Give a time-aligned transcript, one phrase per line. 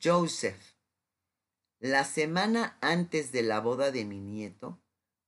[0.00, 0.76] Joseph,
[1.80, 4.80] la semana antes de la boda de mi nieto,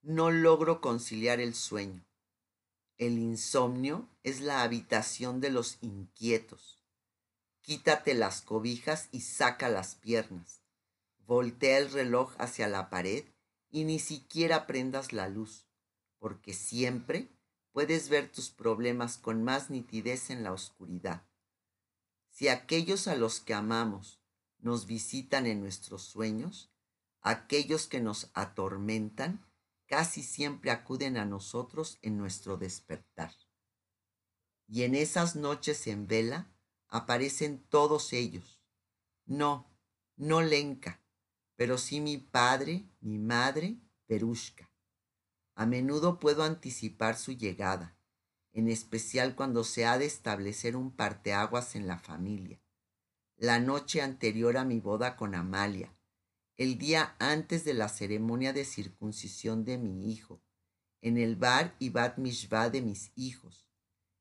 [0.03, 2.07] no logro conciliar el sueño.
[2.97, 6.85] El insomnio es la habitación de los inquietos.
[7.63, 10.63] Quítate las cobijas y saca las piernas.
[11.27, 13.25] Voltea el reloj hacia la pared
[13.71, 15.67] y ni siquiera prendas la luz,
[16.21, 17.29] porque siempre
[17.73, 21.23] puedes ver tus problemas con más nitidez en la oscuridad.
[22.29, 24.20] Si aquellos a los que amamos
[24.63, 26.71] nos visitan en nuestros sueños,
[27.21, 29.45] aquellos que nos atormentan
[29.87, 33.35] casi siempre acuden a nosotros en nuestro despertar.
[34.67, 36.53] Y en esas noches en vela
[36.89, 38.61] aparecen todos ellos.
[39.27, 39.69] No,
[40.17, 41.03] no Lenka,
[41.57, 44.71] pero sí mi padre, mi madre, Perushka.
[45.55, 47.99] A menudo puedo anticipar su llegada,
[48.53, 52.61] en especial cuando se ha de establecer un parteaguas en la familia
[53.41, 55.97] la noche anterior a mi boda con Amalia,
[56.59, 60.43] el día antes de la ceremonia de circuncisión de mi hijo,
[61.01, 63.67] en el bar y bat mishvah de mis hijos,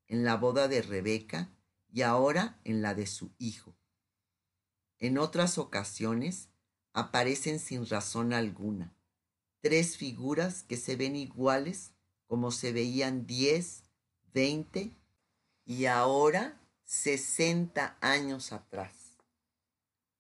[0.07, 1.49] en la boda de Rebeca
[1.91, 3.75] y ahora en la de su hijo.
[4.99, 6.47] En otras ocasiones
[6.93, 8.95] aparecen sin razón alguna,
[9.59, 11.91] tres figuras que se ven iguales
[12.25, 13.83] como se veían diez,
[14.33, 14.95] veinte
[15.65, 18.98] y ahora sesenta años atrás.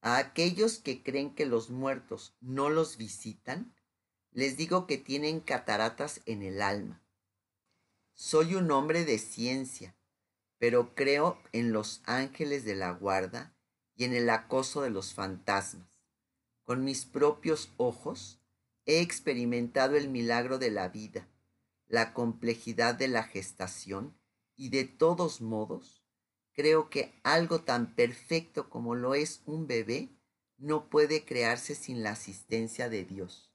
[0.01, 3.75] A aquellos que creen que los muertos no los visitan,
[4.31, 7.03] les digo que tienen cataratas en el alma.
[8.13, 9.97] Soy un hombre de ciencia,
[10.57, 13.55] pero creo en los ángeles de la guarda
[13.95, 16.01] y en el acoso de los fantasmas.
[16.63, 18.41] Con mis propios ojos
[18.85, 21.27] he experimentado el milagro de la vida,
[21.87, 24.17] la complejidad de la gestación
[24.55, 25.98] y de todos modos
[26.53, 30.09] Creo que algo tan perfecto como lo es un bebé
[30.57, 33.51] no puede crearse sin la asistencia de Dios.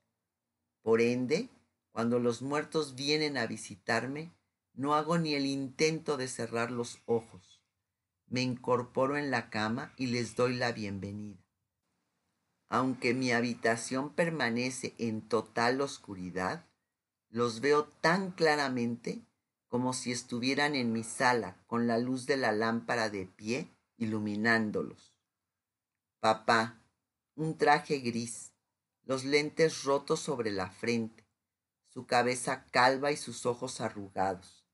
[0.83, 1.51] Por ende,
[1.92, 4.33] cuando los muertos vienen a visitarme,
[4.73, 7.63] no hago ni el intento de cerrar los ojos.
[8.27, 11.45] Me incorporo en la cama y les doy la bienvenida.
[12.68, 16.67] Aunque mi habitación permanece en total oscuridad,
[17.29, 19.24] los veo tan claramente
[19.74, 25.18] como si estuvieran en mi sala con la luz de la lámpara de pie iluminándolos.
[26.20, 26.80] Papá,
[27.35, 28.52] un traje gris,
[29.02, 31.27] los lentes rotos sobre la frente,
[31.89, 34.64] su cabeza calva y sus ojos arrugados.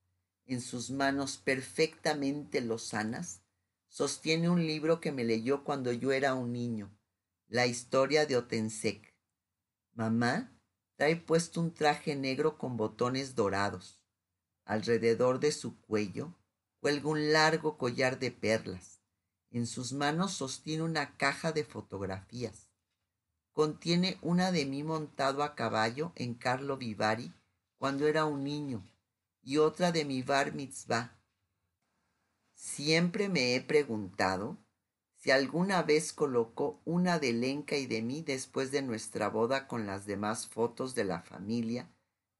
[0.44, 3.40] En sus manos perfectamente lozanas,
[3.88, 6.94] sostiene un libro que me leyó cuando yo era un niño,
[7.48, 9.16] la historia de Otensek.
[9.94, 10.52] Mamá
[10.96, 13.99] trae puesto un traje negro con botones dorados
[14.70, 16.32] Alrededor de su cuello
[16.78, 19.00] cuelga un largo collar de perlas.
[19.50, 22.68] En sus manos sostiene una caja de fotografías.
[23.50, 27.34] Contiene una de mí montado a caballo en Carlo Vivari
[27.78, 28.88] cuando era un niño
[29.42, 31.20] y otra de mi bar mitzvah.
[32.54, 34.56] Siempre me he preguntado
[35.16, 39.88] si alguna vez colocó una de Lenka y de mí después de nuestra boda con
[39.88, 41.90] las demás fotos de la familia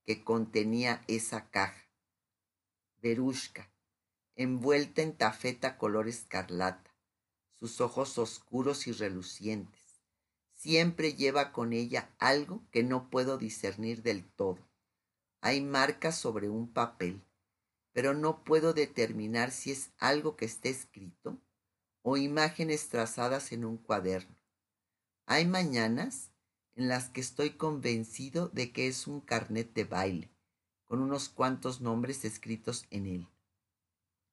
[0.06, 1.90] que contenía esa caja.
[3.03, 3.72] Verushka,
[4.37, 6.94] envuelta en tafeta color escarlata,
[7.59, 10.03] sus ojos oscuros y relucientes.
[10.53, 14.69] Siempre lleva con ella algo que no puedo discernir del todo.
[15.41, 17.22] Hay marcas sobre un papel,
[17.93, 21.41] pero no puedo determinar si es algo que está escrito
[22.03, 24.37] o imágenes trazadas en un cuaderno.
[25.25, 26.33] Hay mañanas
[26.75, 30.29] en las que estoy convencido de que es un carnet de baile
[30.91, 33.28] con unos cuantos nombres escritos en él.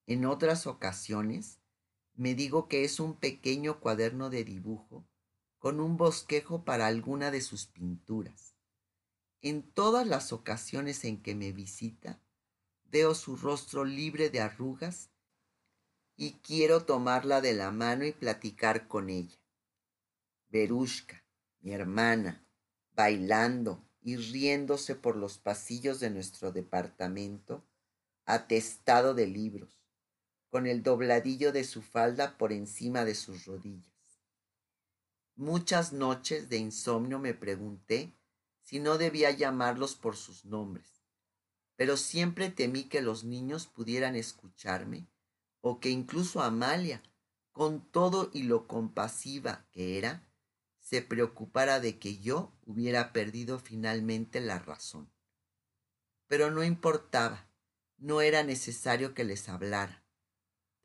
[0.07, 1.59] En otras ocasiones
[2.15, 5.07] me digo que es un pequeño cuaderno de dibujo
[5.59, 8.55] con un bosquejo para alguna de sus pinturas.
[9.43, 12.19] En todas las ocasiones en que me visita,
[12.85, 15.11] veo su rostro libre de arrugas
[16.15, 19.37] y quiero tomarla de la mano y platicar con ella.
[20.49, 21.23] Verushka,
[21.59, 22.43] mi hermana,
[22.93, 27.63] bailando, y riéndose por los pasillos de nuestro departamento,
[28.25, 29.77] atestado de libros,
[30.49, 33.93] con el dobladillo de su falda por encima de sus rodillas.
[35.35, 38.13] Muchas noches de insomnio me pregunté
[38.63, 41.03] si no debía llamarlos por sus nombres,
[41.75, 45.07] pero siempre temí que los niños pudieran escucharme
[45.61, 47.03] o que incluso Amalia,
[47.51, 50.26] con todo y lo compasiva que era,
[50.89, 55.11] se preocupara de que yo hubiera perdido finalmente la razón.
[56.27, 57.49] Pero no importaba,
[57.97, 60.05] no era necesario que les hablara.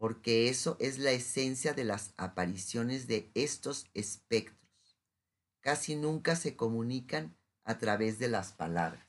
[0.02, 4.98] porque eso es la esencia de las apariciones de estos espectros.
[5.60, 9.06] Casi nunca se comunican a través de las palabras.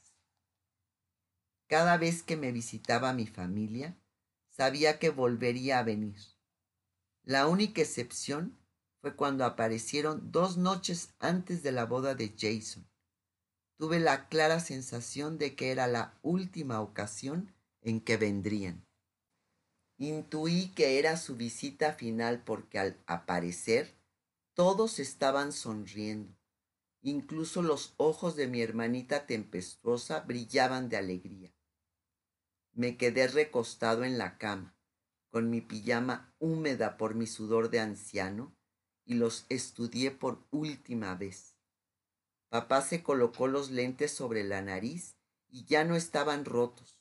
[1.66, 3.98] Cada vez que me visitaba mi familia,
[4.50, 6.20] sabía que volvería a venir.
[7.24, 8.56] La única excepción
[9.04, 12.88] fue cuando aparecieron dos noches antes de la boda de Jason.
[13.78, 18.88] Tuve la clara sensación de que era la última ocasión en que vendrían.
[19.98, 23.94] Intuí que era su visita final porque al aparecer
[24.54, 26.34] todos estaban sonriendo.
[27.02, 31.54] Incluso los ojos de mi hermanita tempestuosa brillaban de alegría.
[32.72, 34.78] Me quedé recostado en la cama,
[35.30, 38.56] con mi pijama húmeda por mi sudor de anciano,
[39.06, 41.56] y los estudié por última vez.
[42.50, 45.16] Papá se colocó los lentes sobre la nariz
[45.50, 46.98] y ya no estaban rotos.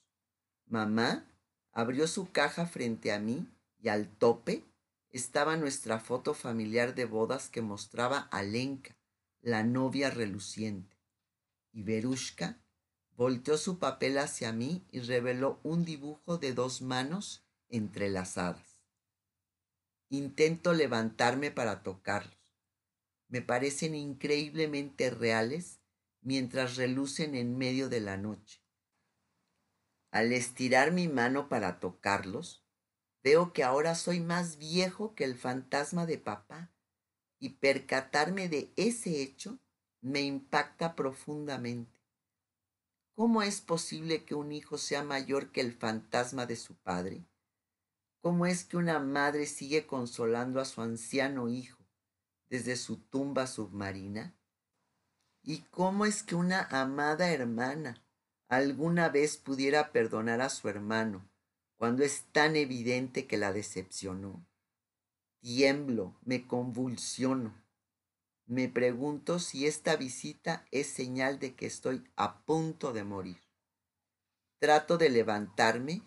[0.66, 1.26] Mamá
[1.72, 3.46] abrió su caja frente a mí
[3.78, 4.64] y al tope
[5.10, 8.96] estaba nuestra foto familiar de bodas que mostraba a Lenka,
[9.40, 10.96] la novia reluciente.
[11.70, 12.58] Y Berushka
[13.16, 18.71] volteó su papel hacia mí y reveló un dibujo de dos manos entrelazadas.
[20.14, 22.36] Intento levantarme para tocarlos.
[23.28, 25.80] Me parecen increíblemente reales
[26.20, 28.62] mientras relucen en medio de la noche.
[30.10, 32.62] Al estirar mi mano para tocarlos,
[33.24, 36.74] veo que ahora soy más viejo que el fantasma de papá
[37.38, 39.60] y percatarme de ese hecho
[40.02, 42.02] me impacta profundamente.
[43.14, 47.24] ¿Cómo es posible que un hijo sea mayor que el fantasma de su padre?
[48.22, 51.84] ¿Cómo es que una madre sigue consolando a su anciano hijo
[52.48, 54.34] desde su tumba submarina?
[55.42, 58.02] ¿Y cómo es que una amada hermana
[58.48, 61.28] alguna vez pudiera perdonar a su hermano
[61.82, 64.46] cuando es tan evidente que la decepcionó.
[65.40, 67.60] Tiemblo, me convulsiono.
[68.46, 73.40] Me pregunto si esta visita es señal de que estoy a punto de morir.
[74.60, 76.02] Trato de levantarme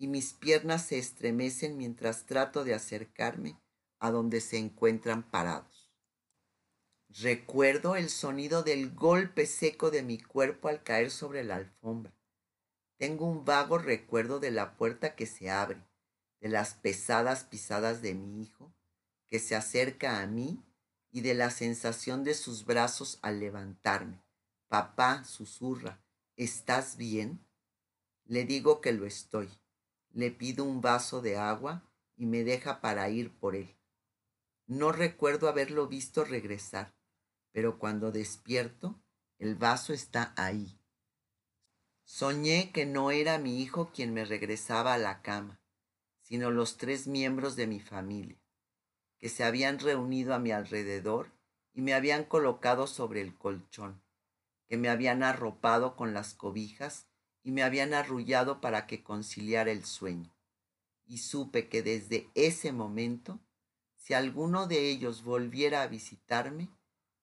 [0.00, 3.60] y mis piernas se estremecen mientras trato de acercarme
[3.98, 5.92] a donde se encuentran parados.
[7.10, 12.16] Recuerdo el sonido del golpe seco de mi cuerpo al caer sobre la alfombra.
[12.96, 15.86] Tengo un vago recuerdo de la puerta que se abre,
[16.40, 18.72] de las pesadas pisadas de mi hijo,
[19.28, 20.64] que se acerca a mí,
[21.10, 24.24] y de la sensación de sus brazos al levantarme.
[24.68, 26.02] Papá susurra,
[26.36, 27.44] ¿estás bien?
[28.24, 29.59] Le digo que lo estoy.
[30.12, 31.82] Le pido un vaso de agua
[32.16, 33.76] y me deja para ir por él.
[34.66, 36.94] No recuerdo haberlo visto regresar
[37.52, 39.00] pero cuando despierto,
[39.38, 40.78] el vaso está ahí.
[42.04, 45.60] Soñé que no era mi hijo quien me regresaba a la cama,
[46.22, 48.40] sino los tres miembros de mi familia,
[49.18, 51.32] que se habían reunido a mi alrededor
[51.72, 54.02] y me habían colocado sobre el colchón,
[54.66, 57.08] que me habían arropado con las cobijas
[57.42, 60.30] y me habían arrullado para que conciliara el sueño.
[61.06, 63.40] Y supe que desde ese momento,
[63.96, 66.68] si alguno de ellos volviera a visitarme,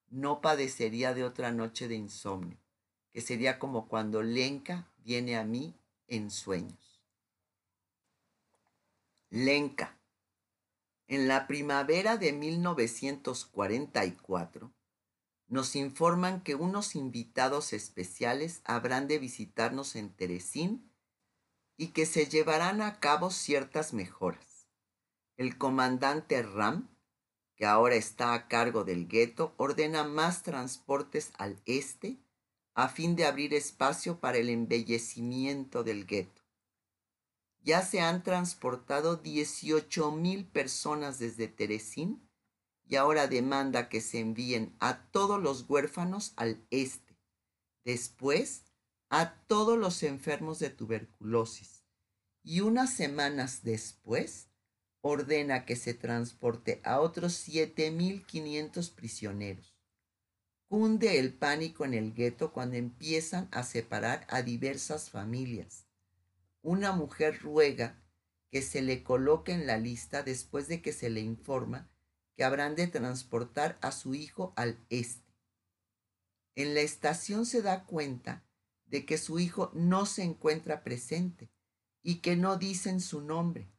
[0.09, 2.57] no padecería de otra noche de insomnio,
[3.11, 5.75] que sería como cuando Lenka viene a mí
[6.07, 7.03] en sueños.
[9.29, 9.93] Lenka.
[11.09, 14.73] En la primavera de 1944,
[15.47, 20.91] nos informan que unos invitados especiales habrán de visitarnos en Teresín
[21.77, 24.67] y que se llevarán a cabo ciertas mejoras.
[25.37, 26.89] El comandante Ram
[27.57, 32.19] que ahora está a cargo del gueto, ordena más transportes al este
[32.75, 36.43] a fin de abrir espacio para el embellecimiento del gueto.
[37.63, 42.26] Ya se han transportado 18 mil personas desde Teresín
[42.87, 47.17] y ahora demanda que se envíen a todos los huérfanos al este,
[47.83, 48.63] después
[49.09, 51.83] a todos los enfermos de tuberculosis
[52.43, 54.47] y unas semanas después
[55.01, 59.75] ordena que se transporte a otros 7.500 prisioneros.
[60.67, 65.87] Cunde el pánico en el gueto cuando empiezan a separar a diversas familias.
[66.61, 68.01] Una mujer ruega
[68.51, 71.89] que se le coloque en la lista después de que se le informa
[72.37, 75.35] que habrán de transportar a su hijo al este.
[76.55, 78.45] En la estación se da cuenta
[78.85, 81.51] de que su hijo no se encuentra presente
[82.01, 83.69] y que no dicen su nombre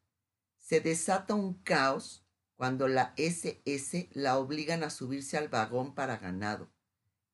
[0.69, 6.71] se desata un caos cuando la SS la obligan a subirse al vagón para ganado.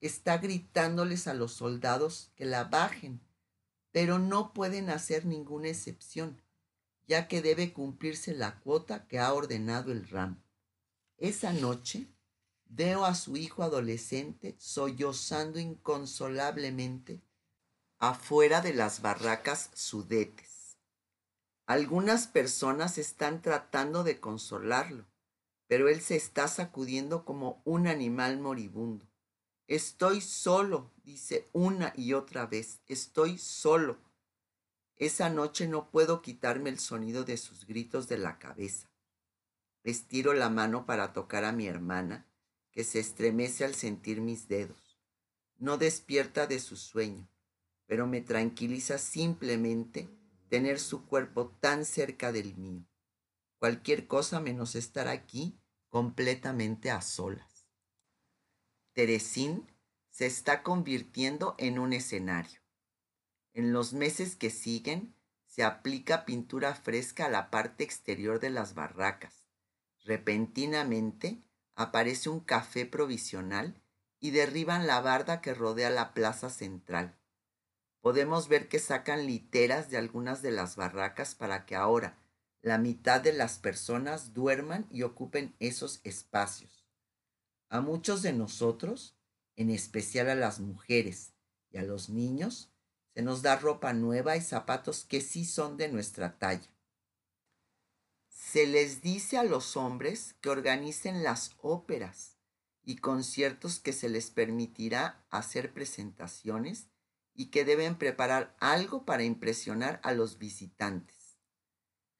[0.00, 3.20] Está gritándoles a los soldados que la bajen,
[3.90, 6.40] pero no pueden hacer ninguna excepción.
[7.08, 10.43] ya que debe cumplirse la cuota que ha ordenado el RAM.
[11.24, 12.06] Esa noche
[12.66, 17.22] veo a su hijo adolescente sollozando inconsolablemente
[17.98, 20.76] afuera de las barracas sudetes.
[21.64, 25.06] Algunas personas están tratando de consolarlo,
[25.66, 29.06] pero él se está sacudiendo como un animal moribundo.
[29.66, 33.96] Estoy solo, dice una y otra vez, estoy solo.
[34.96, 38.90] Esa noche no puedo quitarme el sonido de sus gritos de la cabeza.
[39.84, 42.26] Estiro la mano para tocar a mi hermana,
[42.72, 44.98] que se estremece al sentir mis dedos.
[45.58, 47.28] No despierta de su sueño,
[47.86, 50.08] pero me tranquiliza simplemente
[50.48, 52.86] tener su cuerpo tan cerca del mío.
[53.58, 55.60] Cualquier cosa menos estar aquí
[55.90, 57.66] completamente a solas.
[58.94, 59.70] Teresín
[60.08, 62.60] se está convirtiendo en un escenario.
[63.52, 65.14] En los meses que siguen,
[65.46, 69.43] se aplica pintura fresca a la parte exterior de las barracas.
[70.04, 71.42] Repentinamente
[71.74, 73.80] aparece un café provisional
[74.20, 77.18] y derriban la barda que rodea la plaza central.
[78.00, 82.18] Podemos ver que sacan literas de algunas de las barracas para que ahora
[82.60, 86.86] la mitad de las personas duerman y ocupen esos espacios.
[87.70, 89.16] A muchos de nosotros,
[89.56, 91.32] en especial a las mujeres
[91.70, 92.70] y a los niños,
[93.14, 96.73] se nos da ropa nueva y zapatos que sí son de nuestra talla.
[98.54, 102.38] Se les dice a los hombres que organicen las óperas
[102.84, 106.86] y conciertos que se les permitirá hacer presentaciones
[107.34, 111.36] y que deben preparar algo para impresionar a los visitantes.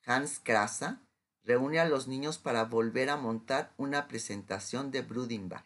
[0.04, 1.06] Hans Krasa
[1.44, 5.64] reúne a los niños para volver a montar una presentación de Brudinbar.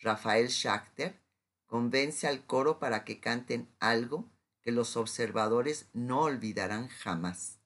[0.00, 1.20] Rafael Schachter
[1.66, 7.58] convence al coro para que canten algo que los observadores no olvidarán jamás.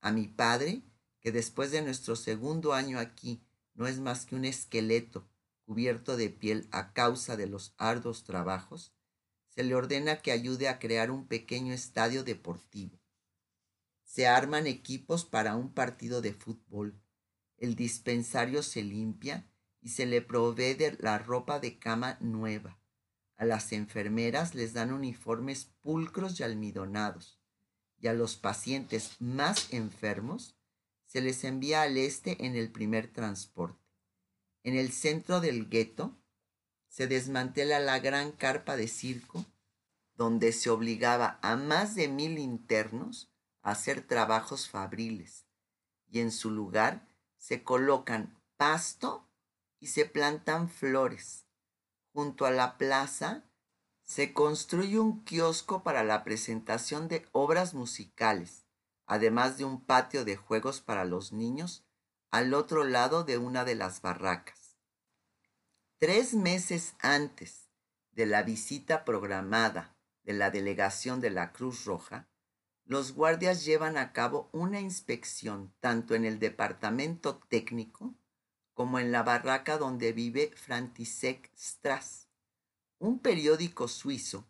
[0.00, 0.82] A mi padre,
[1.20, 3.42] que después de nuestro segundo año aquí
[3.74, 5.28] no es más que un esqueleto
[5.64, 8.92] cubierto de piel a causa de los arduos trabajos,
[9.50, 12.98] se le ordena que ayude a crear un pequeño estadio deportivo.
[14.04, 17.00] Se arman equipos para un partido de fútbol.
[17.56, 19.48] El dispensario se limpia
[19.80, 22.80] y se le provee de la ropa de cama nueva.
[23.36, 27.40] A las enfermeras les dan uniformes pulcros y almidonados.
[27.98, 30.56] Y a los pacientes más enfermos
[31.10, 33.84] se les envía al este en el primer transporte.
[34.62, 36.16] En el centro del gueto
[36.88, 39.44] se desmantela la gran carpa de circo
[40.14, 43.28] donde se obligaba a más de mil internos
[43.60, 45.46] hacer trabajos fabriles
[46.06, 49.28] y en su lugar se colocan pasto
[49.80, 51.44] y se plantan flores.
[52.12, 53.50] Junto a la plaza
[54.04, 58.59] se construye un kiosco para la presentación de obras musicales,
[59.10, 61.84] además de un patio de juegos para los niños
[62.30, 64.76] al otro lado de una de las barracas.
[65.98, 67.68] Tres meses antes
[68.12, 72.28] de la visita programada de la delegación de la Cruz Roja,
[72.84, 78.14] los guardias llevan a cabo una inspección tanto en el departamento técnico
[78.74, 82.28] como en la barraca donde vive František Strass.
[83.00, 84.46] Un periódico suizo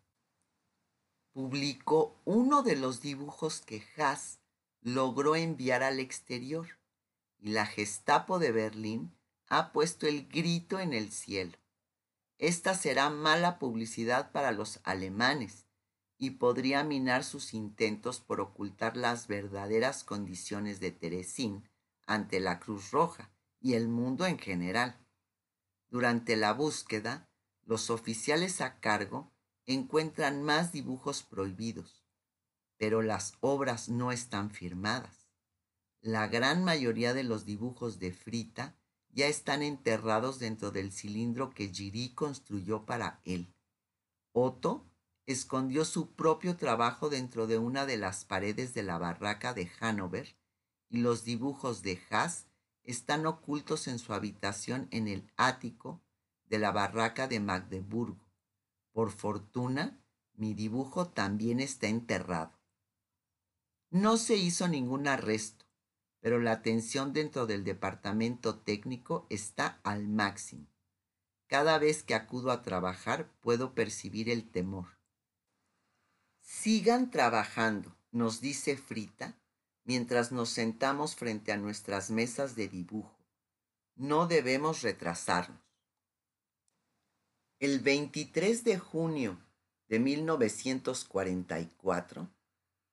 [1.33, 4.40] publicó uno de los dibujos que Haas
[4.83, 6.79] logró enviar al exterior
[7.39, 9.15] y la Gestapo de Berlín
[9.49, 11.57] ha puesto el grito en el cielo.
[12.39, 15.67] Esta será mala publicidad para los alemanes
[16.17, 21.69] y podría minar sus intentos por ocultar las verdaderas condiciones de Teresín
[22.07, 24.97] ante la Cruz Roja y el mundo en general.
[25.89, 27.29] Durante la búsqueda,
[27.65, 29.33] los oficiales a cargo
[29.67, 32.05] encuentran más dibujos prohibidos,
[32.81, 35.29] pero las obras no están firmadas.
[36.01, 38.75] La gran mayoría de los dibujos de Frita
[39.11, 43.55] ya están enterrados dentro del cilindro que Girí construyó para él.
[44.33, 44.87] Otto
[45.27, 50.35] escondió su propio trabajo dentro de una de las paredes de la barraca de Hanover
[50.89, 52.47] y los dibujos de Haas
[52.83, 56.01] están ocultos en su habitación en el ático
[56.47, 58.25] de la barraca de Magdeburgo.
[58.93, 60.01] Por fortuna,
[60.33, 62.60] mi dibujo también está enterrado.
[63.91, 65.67] No se hizo ningún arresto,
[66.21, 70.69] pero la tensión dentro del departamento técnico está al máximo.
[71.49, 74.97] Cada vez que acudo a trabajar puedo percibir el temor.
[76.41, 79.37] Sigan trabajando, nos dice Frita,
[79.83, 83.19] mientras nos sentamos frente a nuestras mesas de dibujo.
[83.97, 85.59] No debemos retrasarnos.
[87.59, 89.37] El 23 de junio
[89.89, 92.31] de 1944,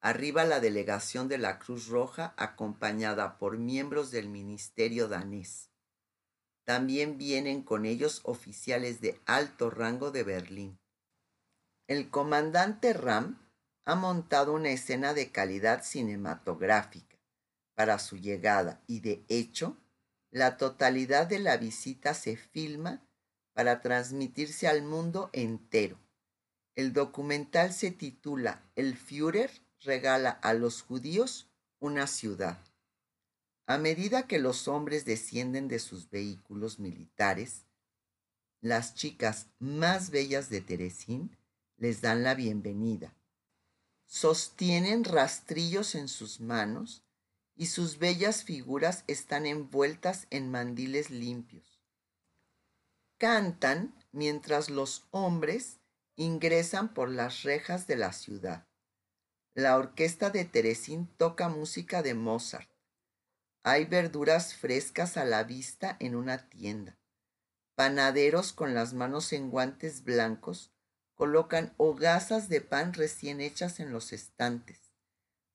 [0.08, 5.70] Arriba la delegación de la Cruz Roja acompañada por miembros del ministerio danés.
[6.64, 10.80] También vienen con ellos oficiales de alto rango de Berlín.
[11.88, 13.38] El comandante Ram
[13.84, 17.18] ha montado una escena de calidad cinematográfica
[17.76, 19.76] para su llegada y de hecho
[20.32, 23.06] la totalidad de la visita se filma
[23.52, 26.00] para transmitirse al mundo entero.
[26.76, 32.58] El documental se titula El Führer regala a los judíos una ciudad.
[33.66, 37.66] A medida que los hombres descienden de sus vehículos militares,
[38.62, 41.38] las chicas más bellas de Teresín
[41.78, 43.14] les dan la bienvenida.
[44.06, 47.04] Sostienen rastrillos en sus manos
[47.56, 51.82] y sus bellas figuras están envueltas en mandiles limpios.
[53.18, 55.80] Cantan mientras los hombres
[56.16, 58.67] ingresan por las rejas de la ciudad.
[59.58, 62.70] La orquesta de Teresín toca música de Mozart.
[63.64, 66.96] Hay verduras frescas a la vista en una tienda.
[67.74, 70.72] Panaderos con las manos en guantes blancos
[71.16, 74.94] colocan hogazas de pan recién hechas en los estantes.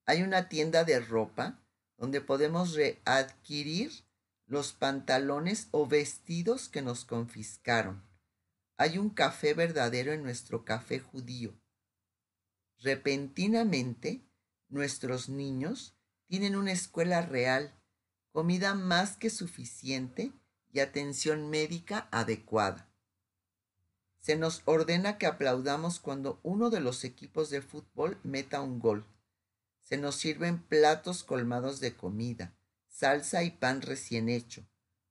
[0.05, 1.63] Hay una tienda de ropa
[1.97, 3.93] donde podemos readquirir
[4.47, 8.03] los pantalones o vestidos que nos confiscaron.
[8.79, 11.62] Hay un café verdadero en nuestro café judío.
[12.83, 14.25] Repentinamente,
[14.69, 15.95] nuestros niños
[16.27, 17.73] tienen una escuela real
[18.33, 20.33] comida más que suficiente
[20.73, 22.89] y atención médica adecuada.
[24.19, 29.05] Se nos ordena que aplaudamos cuando uno de los equipos de fútbol meta un gol.
[29.83, 32.57] Se nos sirven platos colmados de comida,
[32.89, 34.67] salsa y pan recién hecho,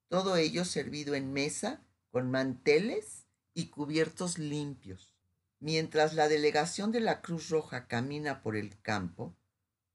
[0.09, 5.10] todo ello servido en mesa con manteles y cubiertos limpios.
[5.61, 9.37] Mientras la delegación de la Cruz Roja camina por el campo,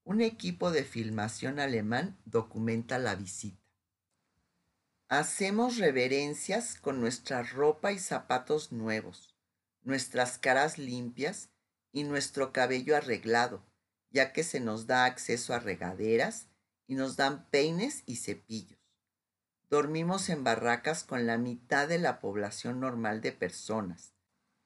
[0.04, 3.60] un equipo de filmación alemán documenta la visita.
[5.08, 9.36] Hacemos reverencias con nuestra ropa y zapatos nuevos,
[9.82, 11.50] nuestras caras limpias
[11.90, 13.66] y nuestro cabello arreglado,
[14.10, 16.46] ya que se nos da acceso a regaderas
[16.86, 18.78] y nos dan peines y cepillos.
[19.68, 24.15] Dormimos en barracas con la mitad de la población normal de personas.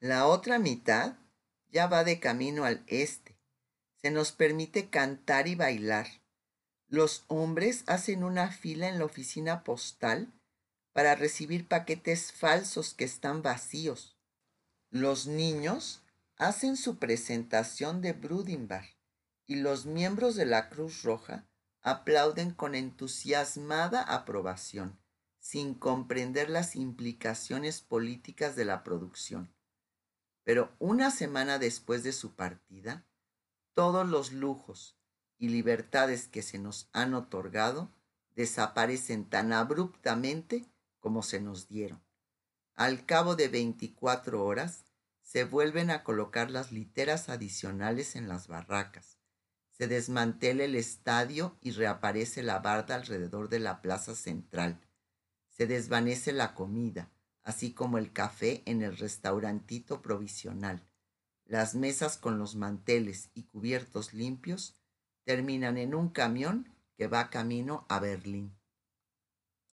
[0.00, 1.14] La otra mitad
[1.68, 3.40] ya va de camino al este
[4.02, 6.06] se nos permite cantar y bailar.
[6.88, 10.32] Los hombres hacen una fila en la oficina postal
[10.92, 14.16] para recibir paquetes falsos que están vacíos.
[14.90, 16.02] Los niños
[16.36, 18.86] hacen su presentación de Brudimbar
[19.46, 21.46] y los miembros de la Cruz Roja
[21.82, 24.98] aplauden con entusiasmada aprobación,
[25.40, 29.54] sin comprender las implicaciones políticas de la producción.
[30.44, 33.06] Pero una semana después de su partida,
[33.74, 34.96] todos los lujos
[35.38, 37.90] y libertades que se nos han otorgado
[38.34, 40.66] desaparecen tan abruptamente
[40.98, 42.02] como se nos dieron.
[42.74, 44.84] Al cabo de 24 horas,
[45.22, 49.18] se vuelven a colocar las literas adicionales en las barracas.
[49.70, 54.80] Se desmantela el estadio y reaparece la barda alrededor de la plaza central.
[55.48, 57.10] Se desvanece la comida,
[57.42, 60.86] así como el café en el restaurantito provisional.
[61.44, 64.76] Las mesas con los manteles y cubiertos limpios
[65.24, 68.59] terminan en un camión que va camino a Berlín.